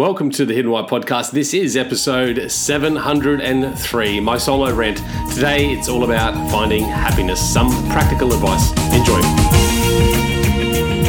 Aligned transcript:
Welcome 0.00 0.30
to 0.30 0.46
the 0.46 0.54
Hidden 0.54 0.70
Why 0.70 0.80
podcast. 0.80 1.30
This 1.30 1.52
is 1.52 1.76
episode 1.76 2.50
703, 2.50 4.20
my 4.20 4.38
solo 4.38 4.72
rant. 4.72 4.96
Today 5.34 5.74
it's 5.74 5.90
all 5.90 6.04
about 6.04 6.32
finding 6.50 6.84
happiness, 6.84 7.38
some 7.38 7.68
practical 7.90 8.32
advice. 8.32 8.70
Enjoy. 8.94 9.20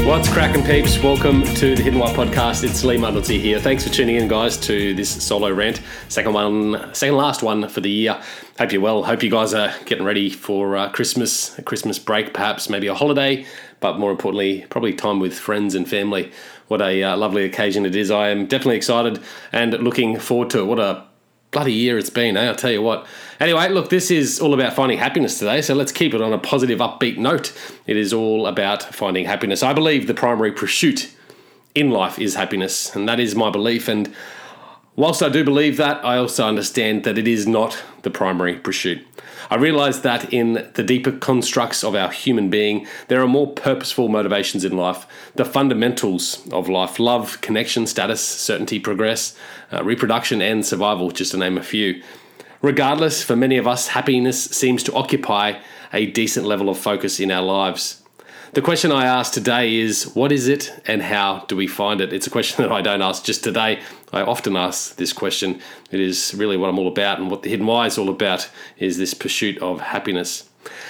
What's 0.05 0.27
cracking, 0.27 0.65
peeps? 0.65 1.01
Welcome 1.01 1.43
to 1.43 1.73
the 1.73 1.81
Hidden 1.81 1.99
Why 1.99 2.11
podcast. 2.11 2.65
It's 2.65 2.83
Lee 2.83 2.97
Muddlesy 2.97 3.39
here. 3.39 3.61
Thanks 3.61 3.87
for 3.87 3.93
tuning 3.93 4.17
in, 4.17 4.27
guys, 4.27 4.57
to 4.57 4.93
this 4.93 5.23
solo 5.23 5.53
rant. 5.53 5.79
Second 6.09 6.33
one, 6.33 6.93
second 6.93 7.15
last 7.15 7.43
one 7.43 7.69
for 7.69 7.79
the 7.79 7.89
year. 7.89 8.21
Hope 8.59 8.73
you're 8.73 8.81
well. 8.81 9.05
Hope 9.05 9.23
you 9.23 9.31
guys 9.31 9.53
are 9.53 9.73
getting 9.85 10.03
ready 10.03 10.29
for 10.29 10.75
uh, 10.75 10.89
Christmas, 10.89 11.57
a 11.57 11.61
Christmas 11.61 11.97
break, 11.97 12.33
perhaps 12.33 12.69
maybe 12.69 12.87
a 12.87 12.93
holiday, 12.93 13.45
but 13.79 13.99
more 13.99 14.11
importantly, 14.11 14.65
probably 14.69 14.93
time 14.93 15.21
with 15.21 15.39
friends 15.39 15.75
and 15.75 15.87
family 15.87 16.29
what 16.71 16.81
a 16.81 17.03
uh, 17.03 17.17
lovely 17.17 17.43
occasion 17.43 17.85
it 17.85 17.97
is. 17.97 18.09
I 18.09 18.29
am 18.29 18.45
definitely 18.45 18.77
excited 18.77 19.19
and 19.51 19.73
looking 19.73 20.17
forward 20.17 20.49
to 20.51 20.59
it. 20.59 20.63
What 20.63 20.79
a 20.79 21.03
bloody 21.51 21.73
year 21.73 21.97
it's 21.97 22.09
been, 22.09 22.37
eh? 22.37 22.47
I'll 22.47 22.55
tell 22.55 22.71
you 22.71 22.81
what. 22.81 23.05
Anyway, 23.41 23.67
look, 23.67 23.89
this 23.89 24.09
is 24.09 24.39
all 24.39 24.53
about 24.53 24.71
finding 24.71 24.97
happiness 24.97 25.37
today, 25.37 25.61
so 25.61 25.75
let's 25.75 25.91
keep 25.91 26.13
it 26.13 26.21
on 26.21 26.31
a 26.31 26.37
positive, 26.37 26.79
upbeat 26.79 27.17
note. 27.17 27.51
It 27.87 27.97
is 27.97 28.13
all 28.13 28.47
about 28.47 28.83
finding 28.83 29.25
happiness. 29.25 29.61
I 29.61 29.73
believe 29.73 30.07
the 30.07 30.13
primary 30.13 30.53
pursuit 30.53 31.13
in 31.75 31.91
life 31.91 32.17
is 32.17 32.35
happiness, 32.35 32.95
and 32.95 33.07
that 33.09 33.19
is 33.19 33.35
my 33.35 33.49
belief. 33.49 33.89
And 33.89 34.15
whilst 34.95 35.23
I 35.23 35.29
do 35.29 35.43
believe 35.43 35.77
that, 35.77 36.03
I 36.05 36.17
also 36.17 36.47
understand 36.47 37.03
that 37.03 37.17
it 37.17 37.27
is 37.27 37.47
not 37.47 37.81
the 38.03 38.09
primary 38.09 38.55
pursuit. 38.55 39.05
I 39.49 39.55
realize 39.55 40.01
that 40.01 40.31
in 40.33 40.69
the 40.75 40.83
deeper 40.83 41.11
constructs 41.11 41.83
of 41.83 41.93
our 41.93 42.09
human 42.09 42.49
being, 42.49 42.87
there 43.09 43.21
are 43.21 43.27
more 43.27 43.51
purposeful 43.51 44.07
motivations 44.07 44.63
in 44.63 44.77
life. 44.77 45.05
The 45.35 45.43
fundamentals 45.43 46.47
of 46.51 46.69
life 46.69 46.99
love, 46.99 47.41
connection, 47.41 47.85
status, 47.85 48.23
certainty, 48.23 48.79
progress, 48.79 49.35
uh, 49.73 49.83
reproduction, 49.83 50.41
and 50.41 50.65
survival, 50.65 51.11
just 51.11 51.31
to 51.31 51.37
name 51.37 51.57
a 51.57 51.63
few. 51.63 52.01
Regardless, 52.61 53.23
for 53.23 53.35
many 53.35 53.57
of 53.57 53.67
us, 53.67 53.89
happiness 53.89 54.41
seems 54.41 54.83
to 54.83 54.93
occupy 54.93 55.59
a 55.91 56.05
decent 56.05 56.45
level 56.45 56.69
of 56.69 56.77
focus 56.77 57.19
in 57.19 57.31
our 57.31 57.41
lives. 57.41 58.00
The 58.53 58.61
question 58.61 58.91
I 58.91 59.05
ask 59.05 59.31
today 59.31 59.75
is 59.77 60.13
what 60.13 60.29
is 60.33 60.49
it 60.49 60.73
and 60.85 61.01
how 61.01 61.45
do 61.47 61.55
we 61.55 61.67
find 61.67 62.01
it? 62.01 62.11
It's 62.11 62.27
a 62.27 62.29
question 62.29 62.61
that 62.63 62.71
I 62.71 62.81
don't 62.81 63.01
ask 63.01 63.23
just 63.23 63.45
today. 63.45 63.79
I 64.11 64.23
often 64.23 64.57
ask 64.57 64.97
this 64.97 65.13
question. 65.13 65.61
It 65.89 66.01
is 66.01 66.33
really 66.35 66.57
what 66.57 66.67
I'm 66.69 66.77
all 66.77 66.89
about 66.89 67.19
and 67.19 67.31
what 67.31 67.43
the 67.43 67.49
hidden 67.49 67.65
why 67.65 67.85
is 67.85 67.97
all 67.97 68.09
about 68.09 68.49
is 68.77 68.97
this 68.97 69.13
pursuit 69.13 69.57
of 69.59 69.79
happiness. 69.79 70.49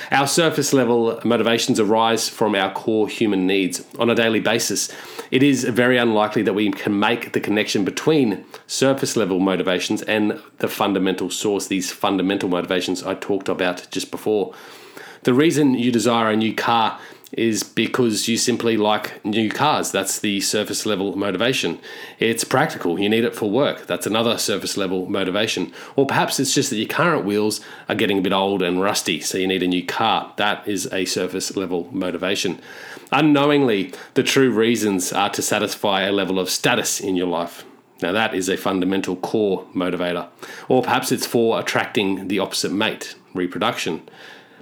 Our 0.10 0.26
surface 0.26 0.74
level 0.74 1.22
motivations 1.24 1.80
arise 1.80 2.28
from 2.28 2.56
our 2.56 2.74
core 2.74 3.08
human 3.08 3.46
needs 3.46 3.86
on 4.00 4.10
a 4.10 4.16
daily 4.16 4.40
basis. 4.40 4.92
It 5.30 5.44
is 5.44 5.64
very 5.66 5.98
unlikely 5.98 6.42
that 6.42 6.54
we 6.54 6.72
can 6.72 7.00
make 7.00 7.34
the 7.34 7.40
connection 7.40 7.86
between 7.86 8.44
surface 8.66 9.16
level 9.16 9.40
motivations 9.40 10.02
and 10.02 10.42
the 10.58 10.68
fundamental 10.68 11.30
source, 11.30 11.68
these 11.68 11.92
fundamental 11.92 12.50
motivations 12.50 13.04
I 13.04 13.14
talked 13.14 13.50
about 13.50 13.88
just 13.92 14.10
before. 14.10 14.56
The 15.24 15.36
reason 15.36 15.76
you 15.76 15.92
desire 15.92 16.32
a 16.32 16.36
new 16.36 16.56
car 16.56 17.00
is 17.34 17.64
because 17.64 18.28
you 18.28 18.38
simply 18.38 18.76
like 18.76 19.24
new 19.24 19.50
cars. 19.50 19.92
That's 19.92 20.20
the 20.20 20.42
surface 20.42 20.86
level 20.86 21.16
motivation. 21.16 21.80
It's 22.20 22.44
practical. 22.44 23.00
You 23.00 23.10
need 23.10 23.24
it 23.24 23.36
for 23.36 23.50
work. 23.50 23.88
That's 23.88 24.06
another 24.06 24.38
surface 24.38 24.78
level 24.78 25.06
motivation. 25.08 25.72
Or 25.96 26.06
perhaps 26.06 26.40
it's 26.40 26.54
just 26.54 26.70
that 26.72 26.78
your 26.78 26.88
current 26.88 27.26
wheels 27.26 27.62
are 27.88 27.96
getting 27.96 28.20
a 28.20 28.22
bit 28.22 28.34
old 28.34 28.62
and 28.62 28.82
rusty, 28.82 29.20
so 29.22 29.38
you 29.38 29.48
need 29.48 29.64
a 29.64 29.68
new 29.68 29.86
car. 29.86 30.34
That 30.38 30.68
is 30.68 30.92
a 30.92 31.06
surface 31.06 31.56
level 31.56 31.88
motivation. 31.92 32.62
Unknowingly, 33.12 33.94
the 34.14 34.24
true 34.24 34.52
reasons 34.52 35.14
are 35.14 35.30
to 35.30 35.42
satisfy 35.42 36.02
a 36.02 36.12
level 36.12 36.40
of 36.40 36.50
status 36.50 37.00
in 37.00 37.16
your 37.16 37.28
life. 37.28 37.66
Now, 38.02 38.12
that 38.14 38.34
is 38.34 38.50
a 38.50 38.58
fundamental 38.58 39.16
core 39.16 39.66
motivator. 39.76 40.28
Or 40.68 40.82
perhaps 40.82 41.12
it's 41.12 41.26
for 41.26 41.60
attracting 41.60 42.30
the 42.30 42.40
opposite 42.40 42.72
mate, 42.72 43.16
reproduction 43.34 44.02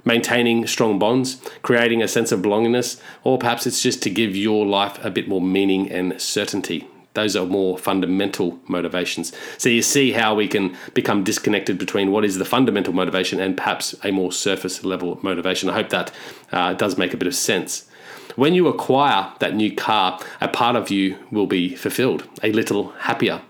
maintaining 0.04 0.66
strong 0.66 0.98
bonds, 0.98 1.40
creating 1.62 2.02
a 2.02 2.08
sense 2.08 2.32
of 2.32 2.40
belongingness, 2.40 3.00
or 3.24 3.38
perhaps 3.38 3.66
it's 3.66 3.82
just 3.82 4.02
to 4.02 4.10
give 4.10 4.36
your 4.36 4.66
life 4.66 5.02
a 5.04 5.10
bit 5.10 5.28
more 5.28 5.40
meaning 5.40 5.90
and 5.90 6.20
certainty. 6.20 6.86
Those 7.14 7.34
are 7.34 7.46
more 7.46 7.76
fundamental 7.76 8.60
motivations. 8.68 9.32
So 9.58 9.68
you 9.68 9.82
see 9.82 10.12
how 10.12 10.34
we 10.34 10.46
can 10.46 10.76
become 10.94 11.24
disconnected 11.24 11.76
between 11.76 12.12
what 12.12 12.24
is 12.24 12.38
the 12.38 12.44
fundamental 12.44 12.92
motivation 12.92 13.40
and 13.40 13.56
perhaps 13.56 13.94
a 14.04 14.12
more 14.12 14.30
surface 14.30 14.84
level 14.84 15.18
motivation. 15.22 15.68
I 15.68 15.74
hope 15.74 15.88
that 15.88 16.12
uh, 16.52 16.74
does 16.74 16.96
make 16.96 17.12
a 17.12 17.16
bit 17.16 17.26
of 17.26 17.34
sense. 17.34 17.88
When 18.36 18.54
you 18.54 18.68
acquire 18.68 19.32
that 19.40 19.56
new 19.56 19.74
car, 19.74 20.20
a 20.40 20.46
part 20.46 20.76
of 20.76 20.88
you 20.88 21.18
will 21.32 21.48
be 21.48 21.74
fulfilled, 21.74 22.28
a 22.44 22.52
little 22.52 22.90
happier. 23.00 23.42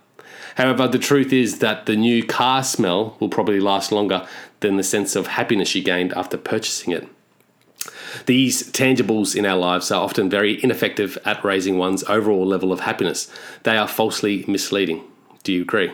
However, 0.61 0.87
the 0.87 0.99
truth 0.99 1.33
is 1.33 1.61
that 1.61 1.87
the 1.87 1.97
new 1.97 2.23
car 2.23 2.63
smell 2.63 3.17
will 3.19 3.31
probably 3.31 3.61
last 3.61 3.91
longer 3.91 4.29
than 4.61 4.77
the 4.77 4.83
sense 4.83 5.17
of 5.17 5.29
happiness 5.29 5.75
you 5.75 5.83
gained 5.83 6.13
after 6.13 6.37
purchasing 6.37 6.93
it. 6.93 7.09
These 8.27 8.71
tangibles 8.71 9.35
in 9.35 9.47
our 9.47 9.57
lives 9.57 9.91
are 9.91 10.05
often 10.05 10.29
very 10.29 10.63
ineffective 10.63 11.17
at 11.25 11.43
raising 11.43 11.79
one's 11.79 12.05
overall 12.05 12.45
level 12.45 12.73
of 12.73 12.81
happiness. 12.81 13.33
They 13.63 13.79
are 13.79 13.89
falsely 13.89 14.45
misleading. 14.47 15.03
Do 15.45 15.55
you 15.55 15.63
agree? 15.63 15.93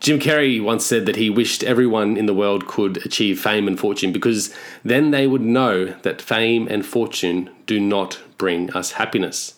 Jim 0.00 0.18
Carrey 0.18 0.58
once 0.62 0.86
said 0.86 1.04
that 1.04 1.16
he 1.16 1.28
wished 1.28 1.62
everyone 1.62 2.16
in 2.16 2.24
the 2.24 2.32
world 2.32 2.66
could 2.66 3.04
achieve 3.04 3.38
fame 3.38 3.68
and 3.68 3.78
fortune 3.78 4.12
because 4.12 4.54
then 4.82 5.10
they 5.10 5.26
would 5.26 5.42
know 5.42 5.94
that 6.04 6.22
fame 6.22 6.66
and 6.68 6.86
fortune 6.86 7.50
do 7.66 7.80
not 7.80 8.18
bring 8.38 8.70
us 8.72 8.92
happiness. 8.92 9.56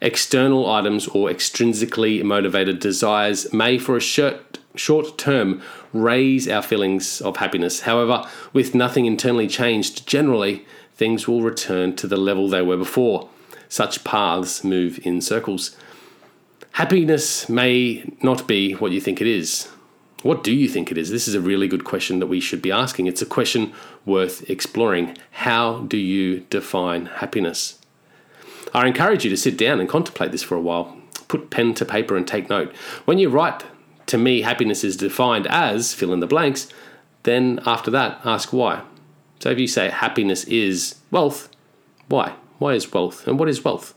External 0.00 0.70
items 0.70 1.08
or 1.08 1.28
extrinsically 1.28 2.22
motivated 2.22 2.78
desires 2.78 3.52
may, 3.52 3.78
for 3.78 3.96
a 3.96 4.00
short, 4.00 4.58
short 4.76 5.18
term, 5.18 5.60
raise 5.92 6.48
our 6.48 6.62
feelings 6.62 7.20
of 7.20 7.38
happiness. 7.38 7.80
However, 7.80 8.24
with 8.52 8.74
nothing 8.74 9.06
internally 9.06 9.48
changed, 9.48 10.06
generally, 10.06 10.64
things 10.94 11.26
will 11.26 11.42
return 11.42 11.96
to 11.96 12.06
the 12.06 12.16
level 12.16 12.48
they 12.48 12.62
were 12.62 12.76
before. 12.76 13.28
Such 13.68 14.04
paths 14.04 14.64
move 14.64 15.04
in 15.04 15.20
circles. 15.20 15.76
Happiness 16.72 17.48
may 17.48 18.04
not 18.22 18.46
be 18.46 18.72
what 18.74 18.92
you 18.92 19.00
think 19.00 19.20
it 19.20 19.26
is. 19.26 19.68
What 20.22 20.42
do 20.42 20.52
you 20.52 20.68
think 20.68 20.90
it 20.90 20.98
is? 20.98 21.10
This 21.10 21.28
is 21.28 21.34
a 21.34 21.40
really 21.40 21.68
good 21.68 21.84
question 21.84 22.18
that 22.18 22.26
we 22.26 22.40
should 22.40 22.62
be 22.62 22.72
asking. 22.72 23.06
It's 23.06 23.22
a 23.22 23.26
question 23.26 23.72
worth 24.04 24.48
exploring. 24.50 25.16
How 25.30 25.80
do 25.82 25.96
you 25.96 26.40
define 26.50 27.06
happiness? 27.06 27.78
I 28.74 28.86
encourage 28.86 29.24
you 29.24 29.30
to 29.30 29.36
sit 29.36 29.56
down 29.56 29.80
and 29.80 29.88
contemplate 29.88 30.32
this 30.32 30.42
for 30.42 30.54
a 30.54 30.60
while. 30.60 30.96
Put 31.28 31.50
pen 31.50 31.74
to 31.74 31.84
paper 31.84 32.16
and 32.16 32.26
take 32.26 32.48
note. 32.48 32.74
When 33.04 33.18
you 33.18 33.28
write, 33.28 33.64
to 34.06 34.18
me, 34.18 34.42
happiness 34.42 34.84
is 34.84 34.96
defined 34.96 35.46
as 35.46 35.94
fill 35.94 36.12
in 36.12 36.20
the 36.20 36.26
blanks, 36.26 36.68
then 37.24 37.60
after 37.66 37.90
that, 37.90 38.20
ask 38.24 38.52
why. 38.52 38.82
So 39.40 39.50
if 39.50 39.58
you 39.58 39.66
say 39.66 39.90
happiness 39.90 40.44
is 40.44 40.96
wealth, 41.10 41.50
why? 42.08 42.34
Why 42.58 42.74
is 42.74 42.92
wealth? 42.92 43.26
And 43.26 43.38
what 43.38 43.48
is 43.48 43.64
wealth? 43.64 43.94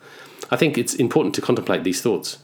I 0.51 0.57
think 0.57 0.77
it's 0.77 0.93
important 0.93 1.33
to 1.35 1.41
contemplate 1.41 1.83
these 1.83 2.01
thoughts. 2.01 2.39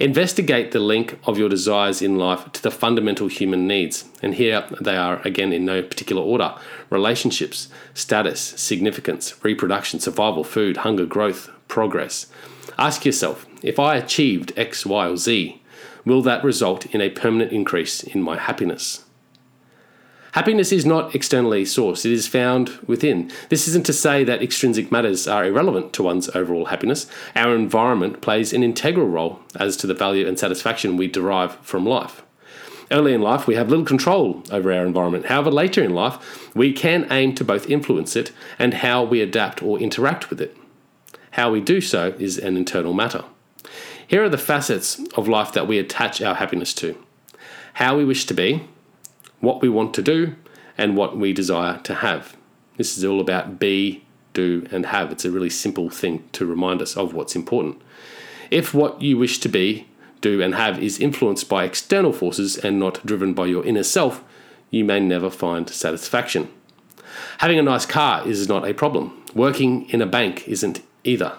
Investigate 0.00 0.72
the 0.72 0.80
link 0.80 1.18
of 1.24 1.38
your 1.38 1.48
desires 1.48 2.02
in 2.02 2.18
life 2.18 2.50
to 2.52 2.62
the 2.62 2.70
fundamental 2.70 3.28
human 3.28 3.66
needs. 3.66 4.04
And 4.22 4.34
here 4.34 4.66
they 4.80 4.96
are 4.96 5.20
again 5.22 5.52
in 5.52 5.64
no 5.64 5.82
particular 5.82 6.22
order 6.22 6.54
relationships, 6.90 7.68
status, 7.94 8.40
significance, 8.40 9.34
reproduction, 9.44 10.00
survival, 10.00 10.42
food, 10.42 10.78
hunger, 10.78 11.06
growth, 11.06 11.48
progress. 11.68 12.26
Ask 12.78 13.04
yourself 13.04 13.46
if 13.62 13.78
I 13.78 13.96
achieved 13.96 14.52
X, 14.56 14.84
Y, 14.84 15.08
or 15.08 15.16
Z, 15.16 15.62
will 16.04 16.22
that 16.22 16.44
result 16.44 16.86
in 16.86 17.00
a 17.00 17.10
permanent 17.10 17.52
increase 17.52 18.02
in 18.02 18.22
my 18.22 18.38
happiness? 18.38 19.04
Happiness 20.32 20.72
is 20.72 20.84
not 20.84 21.14
externally 21.14 21.62
sourced, 21.62 22.04
it 22.04 22.10
is 22.10 22.26
found 22.26 22.70
within. 22.88 23.30
This 23.50 23.68
isn't 23.68 23.86
to 23.86 23.92
say 23.92 24.24
that 24.24 24.42
extrinsic 24.42 24.90
matters 24.90 25.28
are 25.28 25.44
irrelevant 25.44 25.92
to 25.92 26.02
one's 26.02 26.28
overall 26.30 26.64
happiness. 26.64 27.06
Our 27.36 27.54
environment 27.54 28.20
plays 28.20 28.52
an 28.52 28.64
integral 28.64 29.06
role 29.06 29.38
as 29.54 29.76
to 29.76 29.86
the 29.86 29.94
value 29.94 30.26
and 30.26 30.36
satisfaction 30.36 30.96
we 30.96 31.06
derive 31.06 31.54
from 31.58 31.86
life. 31.86 32.24
Early 32.90 33.14
in 33.14 33.22
life, 33.22 33.46
we 33.46 33.54
have 33.54 33.70
little 33.70 33.84
control 33.84 34.42
over 34.50 34.72
our 34.72 34.84
environment. 34.84 35.26
However, 35.26 35.52
later 35.52 35.84
in 35.84 35.94
life, 35.94 36.52
we 36.52 36.72
can 36.72 37.06
aim 37.12 37.36
to 37.36 37.44
both 37.44 37.70
influence 37.70 38.16
it 38.16 38.32
and 38.58 38.74
how 38.74 39.04
we 39.04 39.20
adapt 39.20 39.62
or 39.62 39.78
interact 39.78 40.30
with 40.30 40.40
it. 40.40 40.56
How 41.34 41.50
we 41.50 41.60
do 41.60 41.80
so 41.80 42.14
is 42.20 42.38
an 42.38 42.56
internal 42.56 42.92
matter. 42.92 43.24
Here 44.06 44.22
are 44.22 44.28
the 44.28 44.38
facets 44.38 45.00
of 45.16 45.26
life 45.26 45.52
that 45.52 45.66
we 45.66 45.80
attach 45.80 46.22
our 46.22 46.36
happiness 46.36 46.72
to 46.74 46.96
how 47.74 47.96
we 47.96 48.04
wish 48.04 48.24
to 48.26 48.34
be, 48.34 48.62
what 49.40 49.60
we 49.60 49.68
want 49.68 49.92
to 49.94 50.02
do, 50.02 50.36
and 50.78 50.96
what 50.96 51.16
we 51.16 51.32
desire 51.32 51.80
to 51.80 51.94
have. 51.96 52.36
This 52.76 52.96
is 52.96 53.04
all 53.04 53.20
about 53.20 53.58
be, 53.58 54.04
do, 54.32 54.64
and 54.70 54.86
have. 54.86 55.10
It's 55.10 55.24
a 55.24 55.30
really 55.32 55.50
simple 55.50 55.90
thing 55.90 56.22
to 56.34 56.46
remind 56.46 56.80
us 56.80 56.96
of 56.96 57.14
what's 57.14 57.34
important. 57.34 57.82
If 58.52 58.72
what 58.72 59.02
you 59.02 59.18
wish 59.18 59.40
to 59.40 59.48
be, 59.48 59.88
do, 60.20 60.40
and 60.40 60.54
have 60.54 60.80
is 60.80 61.00
influenced 61.00 61.48
by 61.48 61.64
external 61.64 62.12
forces 62.12 62.56
and 62.56 62.78
not 62.78 63.04
driven 63.04 63.34
by 63.34 63.46
your 63.46 63.66
inner 63.66 63.82
self, 63.82 64.22
you 64.70 64.84
may 64.84 65.00
never 65.00 65.30
find 65.30 65.68
satisfaction. 65.68 66.48
Having 67.38 67.58
a 67.58 67.62
nice 67.62 67.86
car 67.86 68.24
is 68.24 68.48
not 68.48 68.68
a 68.68 68.72
problem. 68.72 69.20
Working 69.34 69.90
in 69.90 70.00
a 70.00 70.06
bank 70.06 70.46
isn't 70.46 70.80
either. 71.04 71.36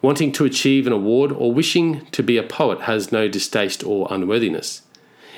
Wanting 0.00 0.32
to 0.32 0.44
achieve 0.44 0.86
an 0.86 0.92
award 0.92 1.32
or 1.32 1.52
wishing 1.52 2.06
to 2.06 2.22
be 2.22 2.36
a 2.36 2.42
poet 2.42 2.82
has 2.82 3.12
no 3.12 3.28
distaste 3.28 3.84
or 3.84 4.06
unworthiness. 4.10 4.82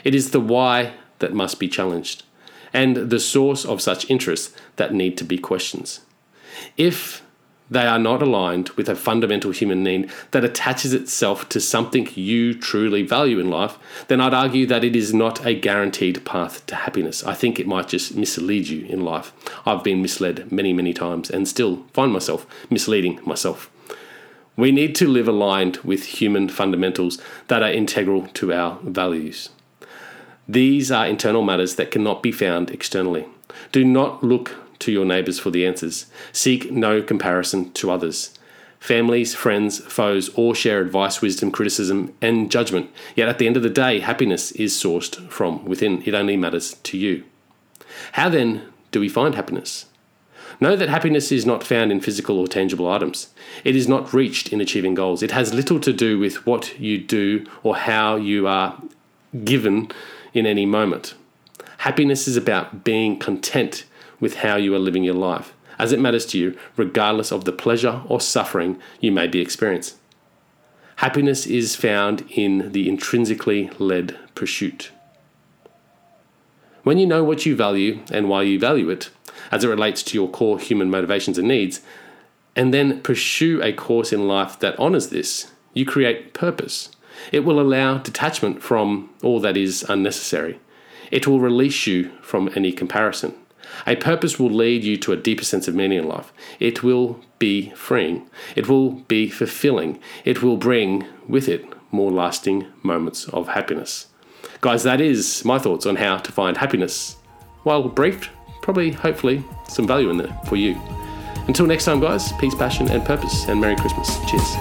It 0.04 0.14
is 0.14 0.30
the 0.30 0.40
why 0.40 0.94
that 1.18 1.34
must 1.34 1.58
be 1.58 1.68
challenged, 1.68 2.24
and 2.72 2.96
the 2.96 3.20
source 3.20 3.64
of 3.64 3.80
such 3.80 4.10
interests 4.10 4.54
that 4.76 4.92
need 4.92 5.16
to 5.18 5.24
be 5.24 5.38
questioned. 5.38 5.98
If 6.76 7.22
they 7.70 7.86
are 7.86 7.98
not 7.98 8.22
aligned 8.22 8.70
with 8.70 8.88
a 8.88 8.94
fundamental 8.94 9.50
human 9.50 9.82
need 9.82 10.10
that 10.30 10.44
attaches 10.44 10.92
itself 10.92 11.48
to 11.48 11.60
something 11.60 12.08
you 12.14 12.54
truly 12.54 13.02
value 13.02 13.38
in 13.38 13.50
life, 13.50 13.78
then 14.08 14.20
I'd 14.20 14.34
argue 14.34 14.66
that 14.66 14.84
it 14.84 14.94
is 14.94 15.12
not 15.12 15.44
a 15.44 15.54
guaranteed 15.54 16.24
path 16.24 16.64
to 16.66 16.76
happiness. 16.76 17.24
I 17.24 17.34
think 17.34 17.58
it 17.58 17.66
might 17.66 17.88
just 17.88 18.14
mislead 18.14 18.68
you 18.68 18.86
in 18.86 19.04
life. 19.04 19.32
I've 19.64 19.82
been 19.82 20.02
misled 20.02 20.50
many, 20.52 20.72
many 20.72 20.92
times 20.92 21.30
and 21.30 21.48
still 21.48 21.84
find 21.92 22.12
myself 22.12 22.46
misleading 22.70 23.20
myself. 23.24 23.70
We 24.56 24.72
need 24.72 24.94
to 24.96 25.08
live 25.08 25.28
aligned 25.28 25.78
with 25.78 26.04
human 26.04 26.48
fundamentals 26.48 27.20
that 27.48 27.62
are 27.62 27.70
integral 27.70 28.26
to 28.28 28.54
our 28.54 28.78
values. 28.82 29.50
These 30.48 30.90
are 30.90 31.06
internal 31.06 31.42
matters 31.42 31.74
that 31.74 31.90
cannot 31.90 32.22
be 32.22 32.32
found 32.32 32.70
externally. 32.70 33.26
Do 33.72 33.84
not 33.84 34.22
look 34.22 34.54
to 34.86 34.92
your 34.92 35.04
neighbours 35.04 35.38
for 35.38 35.50
the 35.50 35.66
answers. 35.66 36.06
Seek 36.32 36.70
no 36.70 37.02
comparison 37.02 37.72
to 37.72 37.90
others. 37.90 38.32
Families, 38.78 39.34
friends, 39.34 39.80
foes 39.80 40.28
all 40.30 40.54
share 40.54 40.80
advice, 40.80 41.20
wisdom, 41.20 41.50
criticism, 41.50 42.14
and 42.22 42.50
judgment. 42.50 42.88
Yet 43.16 43.28
at 43.28 43.38
the 43.38 43.48
end 43.48 43.56
of 43.56 43.64
the 43.64 43.68
day, 43.70 43.98
happiness 43.98 44.52
is 44.52 44.72
sourced 44.74 45.28
from 45.28 45.64
within. 45.64 46.02
It 46.06 46.14
only 46.14 46.36
matters 46.36 46.74
to 46.74 46.96
you. 46.96 47.24
How 48.12 48.28
then 48.28 48.62
do 48.92 49.00
we 49.00 49.08
find 49.08 49.34
happiness? 49.34 49.86
Know 50.60 50.76
that 50.76 50.88
happiness 50.88 51.32
is 51.32 51.44
not 51.44 51.64
found 51.64 51.90
in 51.90 52.00
physical 52.00 52.38
or 52.38 52.46
tangible 52.46 52.88
items. 52.88 53.28
It 53.64 53.74
is 53.74 53.88
not 53.88 54.14
reached 54.14 54.52
in 54.52 54.60
achieving 54.60 54.94
goals. 54.94 55.20
It 55.20 55.32
has 55.32 55.52
little 55.52 55.80
to 55.80 55.92
do 55.92 56.18
with 56.18 56.46
what 56.46 56.78
you 56.78 56.98
do 56.98 57.44
or 57.64 57.76
how 57.76 58.14
you 58.14 58.46
are 58.46 58.80
given 59.44 59.90
in 60.32 60.46
any 60.46 60.64
moment. 60.64 61.14
Happiness 61.78 62.28
is 62.28 62.36
about 62.36 62.84
being 62.84 63.18
content 63.18 63.84
with 64.20 64.36
how 64.36 64.56
you 64.56 64.74
are 64.74 64.78
living 64.78 65.04
your 65.04 65.14
life, 65.14 65.54
as 65.78 65.92
it 65.92 66.00
matters 66.00 66.26
to 66.26 66.38
you, 66.38 66.56
regardless 66.76 67.32
of 67.32 67.44
the 67.44 67.52
pleasure 67.52 68.02
or 68.06 68.20
suffering 68.20 68.78
you 69.00 69.12
may 69.12 69.26
be 69.26 69.40
experiencing. 69.40 69.98
Happiness 70.96 71.46
is 71.46 71.76
found 71.76 72.24
in 72.30 72.72
the 72.72 72.88
intrinsically 72.88 73.70
led 73.78 74.16
pursuit. 74.34 74.90
When 76.82 76.98
you 76.98 77.06
know 77.06 77.22
what 77.22 77.44
you 77.44 77.54
value 77.54 78.00
and 78.10 78.28
why 78.28 78.42
you 78.42 78.58
value 78.58 78.88
it, 78.88 79.10
as 79.50 79.64
it 79.64 79.68
relates 79.68 80.02
to 80.04 80.14
your 80.14 80.28
core 80.28 80.58
human 80.58 80.88
motivations 80.88 81.36
and 81.36 81.48
needs, 81.48 81.82
and 82.54 82.72
then 82.72 83.02
pursue 83.02 83.60
a 83.62 83.72
course 83.72 84.12
in 84.12 84.26
life 84.26 84.58
that 84.60 84.78
honors 84.78 85.10
this, 85.10 85.52
you 85.74 85.84
create 85.84 86.32
purpose. 86.32 86.88
It 87.32 87.40
will 87.40 87.60
allow 87.60 87.98
detachment 87.98 88.62
from 88.62 89.10
all 89.22 89.40
that 89.40 89.56
is 89.56 89.82
unnecessary. 89.88 90.58
It 91.10 91.26
will 91.26 91.40
release 91.40 91.86
you 91.86 92.10
from 92.22 92.50
any 92.56 92.72
comparison. 92.72 93.34
A 93.86 93.96
purpose 93.96 94.38
will 94.38 94.50
lead 94.50 94.84
you 94.84 94.96
to 94.98 95.12
a 95.12 95.16
deeper 95.16 95.44
sense 95.44 95.68
of 95.68 95.74
meaning 95.74 95.98
in 95.98 96.08
life. 96.08 96.32
It 96.60 96.82
will 96.82 97.20
be 97.38 97.70
freeing. 97.70 98.28
It 98.54 98.68
will 98.68 98.90
be 98.90 99.28
fulfilling. 99.28 99.98
It 100.24 100.42
will 100.42 100.56
bring 100.56 101.06
with 101.28 101.48
it 101.48 101.64
more 101.90 102.10
lasting 102.10 102.66
moments 102.82 103.28
of 103.28 103.48
happiness. 103.48 104.08
Guys, 104.60 104.82
that 104.84 105.00
is 105.00 105.44
my 105.44 105.58
thoughts 105.58 105.86
on 105.86 105.96
how 105.96 106.18
to 106.18 106.32
find 106.32 106.56
happiness. 106.56 107.16
While 107.62 107.88
brief, 107.88 108.30
probably, 108.62 108.92
hopefully, 108.92 109.44
some 109.68 109.86
value 109.86 110.10
in 110.10 110.18
there 110.18 110.38
for 110.46 110.56
you. 110.56 110.80
Until 111.48 111.66
next 111.66 111.84
time, 111.84 112.00
guys, 112.00 112.32
peace, 112.34 112.54
passion, 112.54 112.90
and 112.90 113.04
purpose, 113.04 113.46
and 113.48 113.60
Merry 113.60 113.76
Christmas. 113.76 114.18
Cheers. 114.28 114.56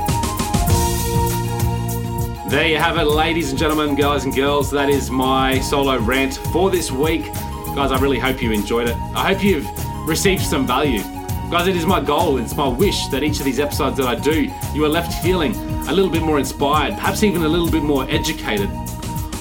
There 2.47 2.67
you 2.67 2.77
have 2.77 2.97
it, 2.97 3.05
ladies 3.05 3.49
and 3.49 3.57
gentlemen, 3.57 3.95
guys 3.95 4.23
and 4.23 4.35
girls. 4.35 4.69
That 4.69 4.89
is 4.89 5.09
my 5.09 5.59
solo 5.59 5.97
rant 5.97 6.35
for 6.53 6.69
this 6.69 6.91
week. 6.91 7.25
Guys, 7.75 7.91
I 7.91 7.99
really 7.99 8.19
hope 8.19 8.41
you 8.41 8.53
enjoyed 8.53 8.87
it. 8.87 8.95
I 9.13 9.33
hope 9.33 9.43
you've 9.43 9.67
received 10.07 10.41
some 10.41 10.65
value. 10.65 11.01
Guys, 11.51 11.67
it 11.67 11.75
is 11.75 11.85
my 11.85 11.99
goal, 11.99 12.37
it's 12.37 12.55
my 12.55 12.69
wish 12.69 13.07
that 13.07 13.21
each 13.21 13.39
of 13.39 13.43
these 13.43 13.59
episodes 13.59 13.97
that 13.97 14.07
I 14.07 14.15
do, 14.15 14.49
you 14.73 14.85
are 14.85 14.89
left 14.89 15.21
feeling 15.21 15.53
a 15.89 15.91
little 15.91 16.09
bit 16.09 16.21
more 16.21 16.39
inspired, 16.39 16.93
perhaps 16.93 17.21
even 17.21 17.43
a 17.43 17.49
little 17.49 17.69
bit 17.69 17.83
more 17.83 18.09
educated. 18.09 18.69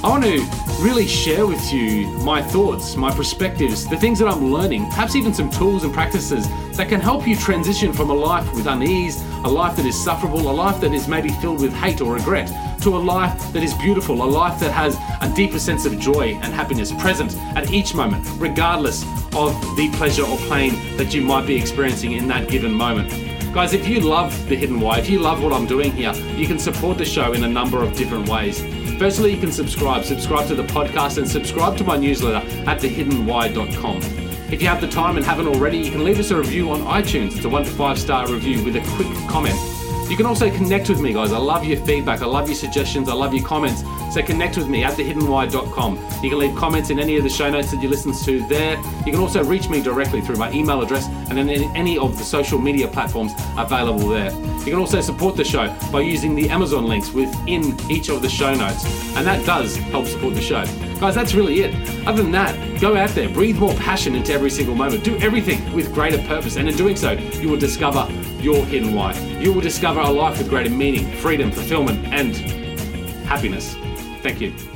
I 0.02 0.08
want 0.08 0.24
to 0.24 0.44
really 0.80 1.06
share 1.06 1.46
with 1.46 1.72
you 1.72 2.08
my 2.24 2.42
thoughts, 2.42 2.96
my 2.96 3.14
perspectives, 3.14 3.86
the 3.88 3.96
things 3.96 4.18
that 4.18 4.26
I'm 4.26 4.50
learning, 4.50 4.86
perhaps 4.86 5.14
even 5.14 5.32
some 5.32 5.48
tools 5.48 5.84
and 5.84 5.94
practices 5.94 6.48
that 6.76 6.88
can 6.88 7.00
help 7.00 7.28
you 7.28 7.36
transition 7.36 7.92
from 7.92 8.10
a 8.10 8.14
life 8.14 8.52
with 8.52 8.66
unease, 8.66 9.22
a 9.44 9.48
life 9.48 9.76
that 9.76 9.86
is 9.86 10.02
sufferable, 10.02 10.50
a 10.50 10.52
life 10.52 10.80
that 10.80 10.92
is 10.92 11.06
maybe 11.06 11.28
filled 11.28 11.60
with 11.60 11.72
hate 11.72 12.00
or 12.00 12.14
regret, 12.14 12.50
to 12.84 12.96
a 12.96 12.98
life 12.98 13.50
that 13.54 13.62
is 13.62 13.72
beautiful, 13.74 14.22
a 14.22 14.26
life 14.26 14.60
that 14.60 14.70
has 14.70 14.94
a 15.22 15.34
deeper 15.34 15.58
sense 15.58 15.86
of 15.86 15.98
joy 15.98 16.38
and 16.42 16.52
happiness 16.52 16.92
present 16.92 17.34
at 17.56 17.72
each 17.72 17.94
moment, 17.94 18.28
regardless 18.36 19.04
of 19.34 19.54
the 19.74 19.90
pleasure 19.94 20.22
or 20.22 20.36
pain 20.50 20.74
that 20.98 21.14
you 21.14 21.22
might 21.22 21.46
be 21.46 21.56
experiencing 21.56 22.12
in 22.12 22.28
that 22.28 22.46
given 22.46 22.70
moment. 22.70 23.10
Guys, 23.54 23.72
if 23.72 23.88
you 23.88 24.00
love 24.00 24.30
The 24.50 24.56
Hidden 24.56 24.80
Why, 24.80 24.98
if 24.98 25.08
you 25.08 25.18
love 25.18 25.42
what 25.42 25.50
I'm 25.50 25.66
doing 25.66 25.92
here, 25.92 26.12
you 26.36 26.46
can 26.46 26.58
support 26.58 26.98
the 26.98 27.06
show 27.06 27.32
in 27.32 27.44
a 27.44 27.48
number 27.48 27.82
of 27.82 27.96
different 27.96 28.28
ways. 28.28 28.60
Firstly, 28.98 29.32
you 29.32 29.40
can 29.40 29.50
subscribe. 29.50 30.04
Subscribe 30.04 30.46
to 30.48 30.54
the 30.54 30.64
podcast 30.64 31.16
and 31.16 31.26
subscribe 31.26 31.78
to 31.78 31.84
my 31.84 31.96
newsletter 31.96 32.46
at 32.68 32.80
thehiddenwhy.com. 32.80 33.96
If 34.52 34.60
you 34.60 34.68
have 34.68 34.82
the 34.82 34.88
time 34.88 35.16
and 35.16 35.24
haven't 35.24 35.48
already, 35.48 35.78
you 35.78 35.90
can 35.90 36.04
leave 36.04 36.18
us 36.18 36.30
a 36.30 36.36
review 36.36 36.70
on 36.70 36.80
iTunes. 36.80 37.34
It's 37.36 37.46
a 37.46 37.48
one 37.48 37.64
to 37.64 37.70
five 37.70 37.98
star 37.98 38.30
review 38.30 38.62
with 38.62 38.76
a 38.76 38.82
quick 38.96 39.08
comment. 39.26 39.73
You 40.08 40.16
can 40.16 40.26
also 40.26 40.50
connect 40.50 40.88
with 40.88 41.00
me, 41.00 41.12
guys. 41.12 41.32
I 41.32 41.38
love 41.38 41.64
your 41.64 41.78
feedback. 41.78 42.22
I 42.22 42.26
love 42.26 42.46
your 42.48 42.54
suggestions. 42.56 43.08
I 43.08 43.14
love 43.14 43.34
your 43.34 43.44
comments. 43.44 43.82
So 44.12 44.22
connect 44.22 44.56
with 44.56 44.68
me 44.68 44.84
at 44.84 44.94
thehiddenwhy.com. 44.94 45.96
You 46.22 46.30
can 46.30 46.38
leave 46.38 46.54
comments 46.54 46.90
in 46.90 47.00
any 47.00 47.16
of 47.16 47.24
the 47.24 47.30
show 47.30 47.50
notes 47.50 47.70
that 47.70 47.82
you 47.82 47.88
listen 47.88 48.12
to 48.24 48.46
there. 48.46 48.76
You 49.06 49.12
can 49.12 49.20
also 49.20 49.42
reach 49.42 49.68
me 49.68 49.82
directly 49.82 50.20
through 50.20 50.36
my 50.36 50.52
email 50.52 50.82
address 50.82 51.06
and 51.06 51.38
then 51.38 51.48
any 51.74 51.98
of 51.98 52.16
the 52.16 52.24
social 52.24 52.58
media 52.58 52.86
platforms 52.86 53.32
available 53.56 54.08
there. 54.08 54.30
You 54.58 54.72
can 54.72 54.78
also 54.78 55.00
support 55.00 55.36
the 55.36 55.44
show 55.44 55.74
by 55.90 56.02
using 56.02 56.34
the 56.34 56.48
Amazon 56.48 56.86
links 56.86 57.10
within 57.12 57.76
each 57.90 58.08
of 58.08 58.22
the 58.22 58.28
show 58.28 58.54
notes. 58.54 58.84
And 59.16 59.26
that 59.26 59.44
does 59.46 59.76
help 59.76 60.06
support 60.06 60.34
the 60.34 60.42
show. 60.42 60.64
Guys, 61.00 61.14
that's 61.14 61.34
really 61.34 61.60
it. 61.60 62.06
Other 62.06 62.22
than 62.22 62.32
that, 62.32 62.80
go 62.80 62.96
out 62.96 63.10
there, 63.10 63.28
breathe 63.28 63.58
more 63.58 63.74
passion 63.74 64.14
into 64.14 64.32
every 64.32 64.50
single 64.50 64.74
moment, 64.74 65.04
do 65.04 65.18
everything 65.18 65.72
with 65.72 65.92
greater 65.92 66.18
purpose, 66.26 66.56
and 66.56 66.68
in 66.68 66.76
doing 66.76 66.96
so, 66.96 67.12
you 67.12 67.48
will 67.48 67.58
discover 67.58 68.08
your 68.40 68.64
hidden 68.64 68.94
why. 68.94 69.12
You 69.38 69.52
will 69.52 69.60
discover 69.60 70.00
a 70.00 70.08
life 70.08 70.38
with 70.38 70.48
greater 70.48 70.70
meaning, 70.70 71.10
freedom, 71.18 71.50
fulfillment, 71.50 72.06
and 72.06 72.34
happiness. 73.26 73.74
Thank 74.22 74.40
you. 74.40 74.73